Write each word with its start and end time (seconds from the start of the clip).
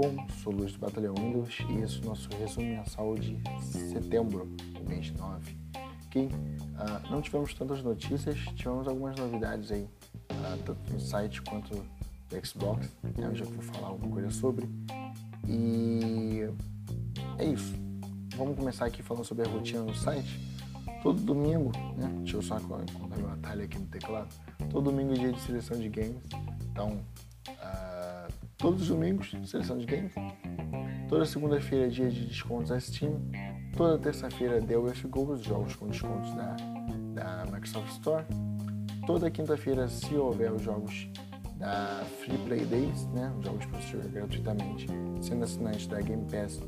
bom? 0.00 0.26
Sou 0.42 0.50
Luiz 0.50 0.72
do 0.72 0.78
Batalhão 0.78 1.14
Windows 1.14 1.58
e 1.68 1.82
esse 1.82 1.98
é 1.98 2.02
o 2.02 2.06
nosso 2.06 2.28
resumo 2.30 2.66
mensal 2.66 3.14
de 3.16 3.38
setembro, 3.70 4.48
mês 4.88 5.12
9. 5.12 5.56
Ok? 6.06 6.24
Uh, 6.26 7.10
não 7.10 7.20
tivemos 7.20 7.52
tantas 7.52 7.82
notícias, 7.82 8.38
tivemos 8.56 8.88
algumas 8.88 9.18
novidades 9.18 9.70
aí, 9.70 9.82
uh, 9.82 10.62
tanto 10.64 10.92
no 10.92 10.98
site 10.98 11.42
quanto 11.42 11.74
do 11.74 12.46
Xbox, 12.46 12.90
né? 13.02 13.12
eu 13.18 13.34
já 13.34 13.44
vou 13.44 13.62
falar 13.62 13.88
alguma 13.88 14.12
coisa 14.12 14.30
sobre. 14.30 14.66
E 15.46 16.48
é 17.38 17.44
isso. 17.44 17.74
Vamos 18.36 18.56
começar 18.56 18.86
aqui 18.86 19.02
falando 19.02 19.24
sobre 19.24 19.46
a 19.46 19.50
rotina 19.50 19.82
no 19.82 19.94
site. 19.94 20.40
Todo 21.02 21.20
domingo, 21.20 21.72
né? 21.96 22.10
Deixa 22.20 22.38
eu 22.38 22.42
só 22.42 22.58
contar 22.58 23.16
meu 23.18 23.28
atalho 23.30 23.64
aqui 23.64 23.78
no 23.78 23.86
teclado. 23.86 24.28
Todo 24.70 24.90
domingo 24.90 25.12
é 25.12 25.16
dia 25.16 25.32
de 25.32 25.40
seleção 25.40 25.78
de 25.78 25.88
games. 25.90 26.22
Então, 26.70 27.00
Todos 28.60 28.82
os 28.82 28.88
domingos, 28.88 29.34
seleção 29.46 29.78
de 29.78 29.86
games. 29.86 30.12
Toda 31.08 31.24
segunda-feira 31.24 31.86
é 31.86 31.88
dia 31.88 32.10
de 32.10 32.26
descontos 32.26 32.68
da 32.68 32.78
Steam. 32.78 33.18
Toda 33.74 33.98
terça-feira 33.98 34.60
Dell 34.60 34.84
UFGO, 34.84 35.32
os 35.32 35.42
jogos 35.42 35.74
com 35.76 35.88
descontos 35.88 36.30
da, 36.34 36.56
da 37.14 37.44
Microsoft 37.50 37.90
Store. 37.92 38.24
Toda 39.06 39.30
quinta-feira, 39.30 39.88
se 39.88 40.14
houver 40.14 40.52
os 40.52 40.60
jogos 40.60 41.08
da 41.56 42.04
Free 42.18 42.36
Play 42.46 42.66
Days, 42.66 43.06
né, 43.08 43.32
os 43.38 43.46
jogos 43.46 43.64
para 43.64 43.80
você 43.80 43.88
jogar 43.92 44.08
gratuitamente, 44.08 44.86
sendo 45.22 45.44
assinante 45.44 45.88
da 45.88 46.00
Game 46.02 46.26
Pass 46.30 46.60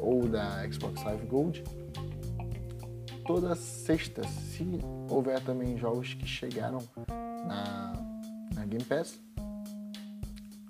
ou 0.00 0.28
da 0.28 0.68
Xbox 0.70 1.04
Live 1.04 1.26
Gold. 1.26 1.62
Toda 3.24 3.54
sexta, 3.54 4.26
se 4.26 4.80
houver 5.08 5.40
também 5.44 5.78
jogos 5.78 6.14
que 6.14 6.26
chegaram 6.26 6.78
na, 7.46 7.92
na 8.56 8.66
Game 8.66 8.84
Pass, 8.84 9.20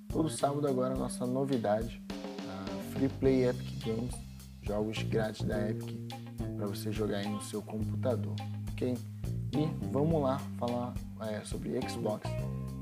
Todo 0.08 0.30
sábado 0.30 0.66
agora 0.66 0.94
a 0.94 0.96
nossa 0.96 1.26
novidade, 1.26 2.02
a 2.48 2.92
Free 2.92 3.08
Play 3.08 3.48
Epic 3.48 3.84
Games, 3.84 4.14
jogos 4.62 5.02
grátis 5.02 5.42
da 5.42 5.68
Epic 5.68 6.12
para 6.56 6.66
você 6.66 6.90
jogar 6.90 7.18
aí 7.18 7.28
no 7.28 7.42
seu 7.42 7.60
computador, 7.60 8.34
ok? 8.72 8.96
E 9.52 9.86
vamos 9.90 10.22
lá 10.22 10.38
falar 10.58 10.94
é, 11.30 11.44
sobre 11.44 11.78
Xbox. 11.88 12.28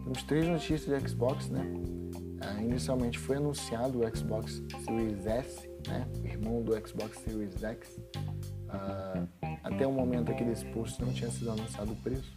Temos 0.05 0.23
três 0.23 0.47
notícias 0.47 1.03
de 1.03 1.09
Xbox, 1.09 1.49
né? 1.49 1.63
Uh, 1.63 2.63
inicialmente 2.63 3.19
foi 3.19 3.37
anunciado 3.37 4.01
o 4.01 4.17
Xbox 4.17 4.63
Series 4.85 5.27
S, 5.27 5.69
né? 5.89 6.07
O 6.23 6.27
irmão 6.27 6.63
do 6.63 6.73
Xbox 6.87 7.19
Series 7.19 7.61
X. 7.63 7.99
Uh, 8.19 9.29
até 9.65 9.87
o 9.87 9.93
momento 9.93 10.31
aqui 10.31 10.45
desse 10.45 10.65
post 10.67 11.03
não 11.03 11.13
tinha 11.13 11.31
sido 11.31 11.51
anunciado 11.51 11.93
o 11.93 11.97
preço 11.97 12.31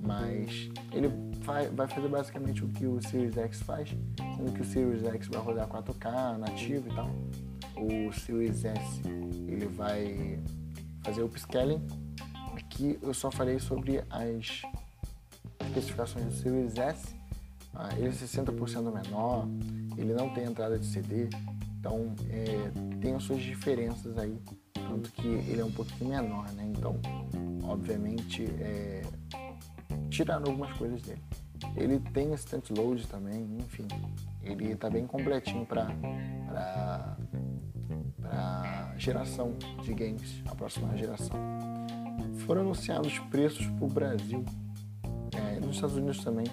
mas 0.00 0.70
ele 0.92 1.08
vai, 1.40 1.68
fazer 1.88 2.08
basicamente 2.08 2.64
o 2.64 2.68
que 2.68 2.86
o 2.86 3.00
Series 3.02 3.36
X 3.36 3.62
faz, 3.62 3.90
sendo 3.90 4.52
que 4.52 4.62
o 4.62 4.64
Series 4.64 5.04
X 5.04 5.28
vai 5.28 5.40
rodar 5.40 5.68
4K 5.68 6.38
nativo 6.38 6.88
e 6.88 6.94
tal. 6.94 7.10
O 7.76 8.12
Series 8.12 8.64
S 8.64 9.02
ele 9.48 9.66
vai 9.66 10.40
fazer 11.02 11.22
upscaling. 11.22 11.86
Aqui 12.54 12.98
eu 13.02 13.14
só 13.14 13.30
falei 13.30 13.58
sobre 13.58 14.02
as 14.10 14.62
especificações 15.66 16.24
do 16.26 16.32
Series 16.32 16.76
S. 16.76 17.14
Ah, 17.74 17.90
ele 17.96 18.08
é 18.08 18.10
60% 18.10 18.90
menor, 18.90 19.46
ele 19.98 20.14
não 20.14 20.30
tem 20.30 20.44
entrada 20.44 20.78
de 20.78 20.86
CD, 20.86 21.28
então 21.78 22.14
é, 22.30 22.70
tem 23.02 23.14
as 23.14 23.22
suas 23.22 23.42
diferenças 23.42 24.16
aí, 24.16 24.34
tanto 24.72 25.12
que 25.12 25.26
ele 25.26 25.60
é 25.60 25.64
um 25.64 25.70
pouquinho 25.70 26.10
menor, 26.10 26.50
né? 26.52 26.72
Então, 26.74 26.98
obviamente, 27.62 28.46
é, 28.60 29.02
tiraram 30.16 30.46
algumas 30.46 30.72
coisas 30.78 31.02
dele. 31.02 31.22
Ele 31.76 32.00
tem 32.12 32.32
assistente 32.32 32.72
load 32.72 33.06
também, 33.06 33.58
enfim, 33.58 33.86
ele 34.42 34.72
está 34.72 34.88
bem 34.88 35.06
completinho 35.06 35.66
para 35.66 35.88
para 38.20 38.94
geração 38.96 39.54
de 39.82 39.94
games, 39.94 40.42
a 40.46 40.54
próxima 40.54 40.96
geração. 40.96 41.36
Foram 42.46 42.62
anunciados 42.62 43.18
preços 43.30 43.66
para 43.66 43.84
o 43.84 43.88
Brasil, 43.88 44.44
é, 45.32 45.60
nos 45.60 45.76
Estados 45.76 45.96
Unidos 45.96 46.24
também. 46.24 46.46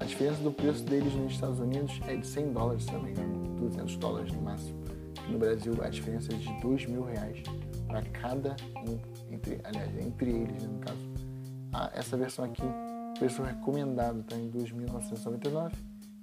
A 0.00 0.04
diferença 0.04 0.42
do 0.42 0.50
preço 0.50 0.82
deles 0.84 1.14
nos 1.14 1.32
Estados 1.32 1.60
Unidos 1.60 2.00
é 2.06 2.16
de 2.16 2.26
100 2.26 2.52
dólares, 2.52 2.86
engano, 2.88 3.56
200 3.60 3.96
dólares 3.96 4.32
no 4.32 4.42
máximo. 4.42 4.84
no 5.28 5.38
Brasil 5.38 5.72
a 5.82 5.88
diferença 5.88 6.32
é 6.32 6.36
de 6.36 6.60
2 6.60 6.86
mil 6.86 7.04
reais 7.04 7.42
para 7.86 8.02
cada 8.02 8.56
um, 8.86 8.98
entre, 9.32 9.60
aliás, 9.64 9.96
entre 9.96 10.30
eles, 10.30 10.62
né, 10.62 10.68
no 10.68 10.78
caso. 10.80 11.14
Ah, 11.72 11.90
essa 11.94 12.16
versão 12.16 12.44
aqui 12.44 12.62
preço 13.18 13.42
recomendado 13.42 14.20
está 14.20 14.36
em 14.36 14.50
2.999 14.50 15.72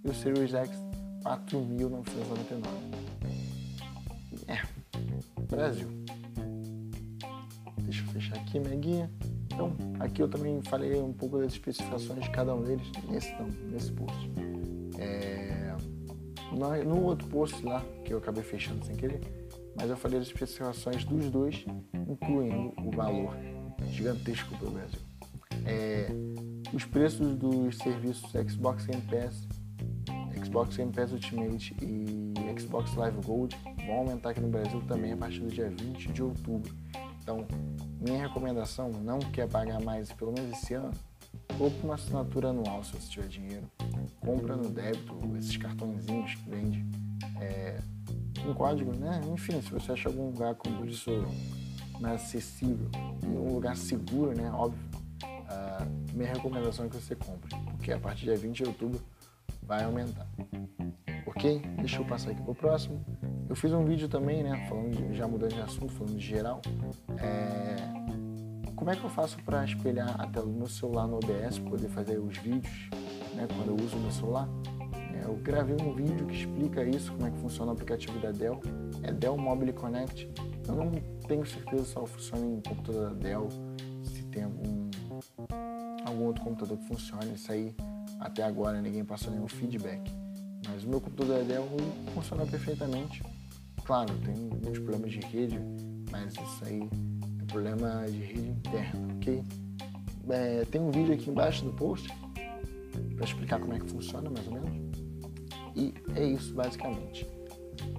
e 0.03 0.09
o 0.09 0.13
Series 0.13 0.53
X 0.53 0.69
4.999. 1.23 3.11
É, 4.47 4.61
Brasil. 5.47 5.87
Deixa 7.79 8.03
eu 8.03 8.07
fechar 8.07 8.35
aqui 8.37 8.59
minha 8.59 8.75
guia. 8.75 9.09
Então, 9.53 9.75
aqui 9.99 10.21
eu 10.21 10.29
também 10.29 10.61
falei 10.63 11.01
um 11.01 11.13
pouco 11.13 11.37
das 11.37 11.53
especificações 11.53 12.23
de 12.23 12.29
cada 12.31 12.55
um 12.55 12.63
deles 12.63 12.89
nesse, 13.09 13.31
não, 13.33 13.47
nesse 13.69 13.91
post. 13.91 14.31
É, 14.97 15.75
no, 16.85 17.03
outro 17.03 17.27
post 17.27 17.63
lá, 17.65 17.83
que 18.05 18.13
eu 18.13 18.17
acabei 18.17 18.43
fechando 18.43 18.85
sem 18.85 18.95
querer, 18.95 19.21
mas 19.75 19.89
eu 19.89 19.97
falei 19.97 20.19
das 20.19 20.27
especificações 20.27 21.03
dos 21.03 21.29
dois, 21.29 21.65
incluindo 22.07 22.73
o 22.81 22.91
valor 22.91 23.35
gigantesco 23.91 24.57
para 24.57 24.67
o 24.67 24.71
Brasil. 24.71 24.99
É, 25.65 26.07
os 26.73 26.85
preços 26.85 27.35
dos 27.35 27.77
serviços 27.77 28.31
Xbox 28.31 28.85
Game 28.85 29.03
Pass, 29.03 29.47
Xbox 30.43 30.77
Game 30.77 30.91
Pass 30.91 31.11
Ultimate 31.11 31.75
e 31.81 32.33
Xbox 32.59 32.93
Live 32.95 33.21
Gold 33.25 33.55
vão 33.85 33.97
aumentar 33.97 34.31
aqui 34.31 34.41
no 34.41 34.49
Brasil 34.49 34.81
também 34.87 35.13
a 35.13 35.17
partir 35.17 35.39
do 35.39 35.49
dia 35.49 35.69
20 35.69 36.11
de 36.11 36.23
outubro. 36.23 36.73
Então, 37.21 37.45
minha 37.99 38.21
recomendação, 38.27 38.89
não 38.89 39.19
quer 39.19 39.47
pagar 39.47 39.81
mais 39.81 40.11
pelo 40.11 40.31
menos 40.31 40.57
esse 40.57 40.73
ano, 40.73 40.91
compre 41.57 41.79
uma 41.83 41.95
assinatura 41.95 42.49
anual 42.49 42.83
se 42.83 42.93
você 42.93 43.09
tiver 43.09 43.27
dinheiro. 43.27 43.71
Compra 44.19 44.55
no 44.55 44.69
débito, 44.69 45.15
esses 45.37 45.55
cartõezinhos 45.57 46.35
que 46.35 46.49
vende 46.49 46.85
é, 47.39 47.79
um 48.47 48.53
código, 48.53 48.91
né? 48.95 49.21
Enfim, 49.31 49.61
se 49.61 49.71
você 49.71 49.91
acha 49.91 50.09
algum 50.09 50.27
lugar 50.27 50.55
com 50.55 50.85
isso 50.85 51.11
mais 51.99 52.21
acessível 52.21 52.89
e 53.23 53.27
um 53.27 53.53
lugar 53.53 53.75
seguro, 53.77 54.35
né? 54.35 54.51
Óbvio, 54.51 54.81
minha 56.21 56.33
recomendação 56.33 56.85
é 56.85 56.89
que 56.89 56.95
você 56.95 57.15
compre, 57.15 57.55
porque 57.71 57.91
a 57.91 57.99
partir 57.99 58.25
de 58.25 58.35
20 58.35 58.57
de 58.57 58.63
outubro 58.63 59.01
vai 59.63 59.83
aumentar. 59.83 60.27
Ok? 61.25 61.59
Deixa 61.77 61.97
eu 61.97 62.05
passar 62.05 62.31
aqui 62.31 62.41
para 62.41 62.51
o 62.51 62.55
próximo. 62.55 63.03
Eu 63.49 63.55
fiz 63.55 63.73
um 63.73 63.83
vídeo 63.83 64.07
também, 64.07 64.43
né, 64.43 64.65
falando 64.69 64.95
de, 64.95 65.15
já 65.15 65.27
mudando 65.27 65.53
de 65.53 65.61
assunto, 65.61 65.91
falando 65.93 66.15
de 66.15 66.25
geral. 66.25 66.61
É, 67.17 67.75
como 68.75 68.91
é 68.91 68.95
que 68.95 69.03
eu 69.03 69.09
faço 69.09 69.37
para 69.43 69.65
espelhar 69.65 70.19
a 70.19 70.27
tela 70.27 70.45
do 70.45 70.51
meu 70.51 70.67
celular 70.67 71.07
no 71.07 71.17
OBS, 71.17 71.59
poder 71.59 71.89
fazer 71.89 72.19
os 72.19 72.37
vídeos, 72.37 72.89
né, 73.33 73.47
quando 73.47 73.69
eu 73.69 73.75
uso 73.83 73.97
o 73.97 73.99
meu 73.99 74.11
celular? 74.11 74.47
É, 74.93 75.25
eu 75.25 75.35
gravei 75.35 75.75
um 75.75 75.93
vídeo 75.93 76.25
que 76.27 76.35
explica 76.35 76.83
isso, 76.83 77.11
como 77.13 77.27
é 77.27 77.31
que 77.31 77.37
funciona 77.39 77.71
o 77.71 77.73
aplicativo 77.73 78.19
da 78.19 78.31
Dell. 78.31 78.59
É 79.03 79.11
Dell 79.11 79.37
Mobile 79.37 79.73
Connect. 79.73 80.29
Eu 80.67 80.75
não 80.75 80.91
tenho 81.27 81.45
certeza 81.45 81.83
se 81.83 81.97
ela 81.97 82.07
funciona 82.07 82.45
em 82.45 82.61
computador 82.61 83.09
da 83.09 83.15
Dell, 83.15 83.49
se 84.03 84.23
tem 84.25 84.43
algum 84.43 84.89
algum 86.11 86.25
outro 86.25 86.43
computador 86.43 86.77
que 86.77 86.85
funcione. 86.85 87.33
Isso 87.33 87.51
aí 87.51 87.75
até 88.19 88.43
agora 88.43 88.81
ninguém 88.81 89.03
passou 89.03 89.31
nenhum 89.31 89.47
feedback. 89.47 90.11
Mas 90.67 90.83
o 90.83 90.89
meu 90.89 91.01
computador 91.01 91.39
da 91.39 91.43
Dell 91.43 91.67
funciona 92.13 92.45
perfeitamente. 92.45 93.23
Claro, 93.83 94.13
tem 94.19 94.35
muitos 94.35 94.79
problemas 94.79 95.11
de 95.11 95.19
rede, 95.19 95.59
mas 96.11 96.33
isso 96.33 96.65
aí 96.65 96.87
é 97.41 97.45
problema 97.45 98.05
de 98.07 98.19
rede 98.19 98.49
interna, 98.49 99.13
ok? 99.15 99.43
É, 100.29 100.65
tem 100.65 100.79
um 100.79 100.91
vídeo 100.91 101.13
aqui 101.15 101.29
embaixo 101.29 101.65
do 101.65 101.73
post 101.73 102.07
para 103.15 103.25
explicar 103.25 103.59
como 103.59 103.73
é 103.73 103.79
que 103.79 103.89
funciona 103.89 104.29
mais 104.29 104.45
ou 104.47 104.53
menos. 104.53 104.71
E 105.75 105.93
é 106.15 106.23
isso 106.23 106.53
basicamente. 106.53 107.27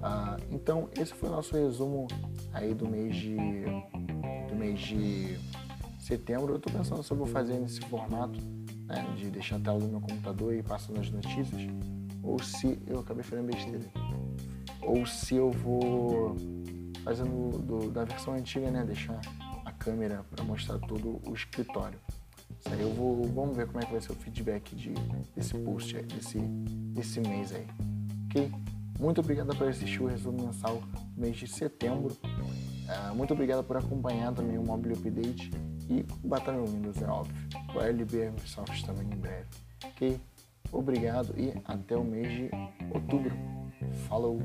Ah, 0.01 0.37
então 0.49 0.89
esse 0.97 1.13
foi 1.13 1.29
o 1.29 1.31
nosso 1.33 1.53
resumo 1.55 2.07
aí 2.53 2.73
do 2.73 2.87
mês 2.87 3.15
de 3.15 3.35
do 4.47 4.55
mês 4.55 4.79
de 4.79 5.37
setembro, 6.03 6.53
eu 6.53 6.57
estou 6.57 6.71
pensando 6.71 7.01
vou 7.15 7.27
fazer 7.27 7.59
nesse 7.59 7.79
formato, 7.81 8.39
né, 8.85 9.13
de 9.15 9.29
deixar 9.29 9.55
a 9.55 9.59
tela 9.59 9.79
do 9.79 9.87
meu 9.87 10.01
computador 10.01 10.53
e 10.53 10.61
passando 10.61 10.99
as 10.99 11.09
notícias, 11.09 11.61
ou 12.21 12.39
se 12.39 12.79
eu 12.87 12.99
acabei 12.99 13.23
fazendo 13.23 13.47
besteira. 13.47 13.85
Ou 14.81 15.05
se 15.05 15.35
eu 15.35 15.51
vou 15.51 16.35
fazendo 17.03 17.57
do, 17.59 17.89
da 17.89 18.03
versão 18.03 18.33
antiga, 18.33 18.69
né, 18.69 18.83
deixar 18.83 19.19
a 19.65 19.71
câmera 19.71 20.25
para 20.29 20.43
mostrar 20.43 20.77
todo 20.79 21.21
o 21.25 21.33
escritório. 21.33 21.99
Isso 22.59 22.73
aí 22.73 22.81
eu 22.81 22.93
vou, 22.93 23.23
vamos 23.27 23.55
ver 23.55 23.67
como 23.67 23.79
é 23.79 23.85
que 23.85 23.91
vai 23.91 24.01
ser 24.01 24.11
o 24.11 24.15
feedback 24.15 24.75
de, 24.75 24.93
desse 25.35 25.57
post, 25.59 25.93
desse, 26.03 26.39
desse 26.39 27.19
mês 27.21 27.53
aí. 27.53 27.67
Ok? 28.25 28.51
Muito 28.99 29.21
obrigado 29.21 29.55
por 29.55 29.67
assistir 29.67 30.01
o 30.01 30.07
resumo 30.07 30.45
mensal 30.45 30.81
do 31.15 31.21
mês 31.21 31.35
de 31.35 31.47
setembro. 31.47 32.15
Uh, 32.23 33.15
muito 33.15 33.33
obrigado 33.33 33.63
por 33.63 33.77
acompanhar 33.77 34.33
também 34.33 34.57
o 34.57 34.63
Mobile 34.63 34.93
Update 34.93 35.51
e 35.89 36.05
batalha 36.27 36.57
no 36.57 36.67
Windows, 36.67 37.01
é 37.01 37.07
óbvio. 37.07 37.35
O 37.75 37.81
LB 37.81 38.31
Microsoft 38.31 38.85
também 38.85 39.05
em 39.05 39.17
breve. 39.17 39.47
Ok? 39.83 40.19
Obrigado 40.71 41.33
e 41.37 41.53
até 41.65 41.95
o 41.95 42.03
mês 42.03 42.31
de 42.31 42.49
outubro. 42.93 43.35
Falou! 44.07 44.41